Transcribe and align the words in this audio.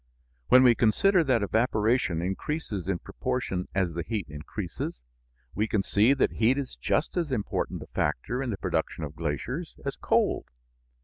When 0.47 0.63
we 0.63 0.73
consider 0.73 1.23
that 1.25 1.43
evaporation 1.43 2.23
increases 2.23 2.87
in 2.87 2.97
proportion 2.97 3.67
as 3.75 3.93
the 3.93 4.01
heat 4.01 4.25
increases, 4.29 4.99
we 5.53 5.67
can 5.67 5.83
see 5.83 6.15
that 6.15 6.31
heat 6.37 6.57
is 6.57 6.75
just 6.75 7.15
as 7.17 7.31
important 7.31 7.83
a 7.83 7.87
factor 7.93 8.41
in 8.41 8.49
the 8.49 8.57
production 8.57 9.03
of 9.03 9.15
glaciers 9.15 9.75
as 9.85 9.95
cold. 9.95 10.45